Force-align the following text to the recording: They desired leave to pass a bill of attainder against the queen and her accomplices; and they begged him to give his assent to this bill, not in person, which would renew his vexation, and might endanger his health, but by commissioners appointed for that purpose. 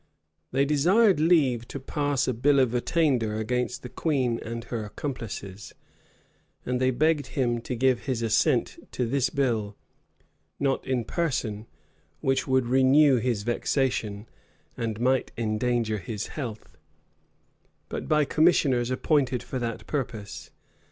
They 0.51 0.65
desired 0.65 1.19
leave 1.19 1.67
to 1.67 1.79
pass 1.79 2.27
a 2.27 2.33
bill 2.33 2.59
of 2.59 2.73
attainder 2.73 3.37
against 3.37 3.83
the 3.83 3.89
queen 3.89 4.39
and 4.39 4.63
her 4.63 4.83
accomplices; 4.83 5.73
and 6.65 6.81
they 6.81 6.89
begged 6.89 7.27
him 7.37 7.61
to 7.61 7.75
give 7.75 7.99
his 8.05 8.23
assent 8.23 8.79
to 8.93 9.05
this 9.05 9.29
bill, 9.29 9.77
not 10.59 10.83
in 10.87 11.05
person, 11.05 11.67
which 12.19 12.47
would 12.47 12.65
renew 12.65 13.17
his 13.17 13.43
vexation, 13.43 14.27
and 14.75 14.99
might 14.99 15.31
endanger 15.37 15.99
his 15.99 16.29
health, 16.29 16.79
but 17.87 18.07
by 18.07 18.25
commissioners 18.25 18.89
appointed 18.89 19.43
for 19.43 19.59
that 19.59 19.85
purpose. 19.85 20.49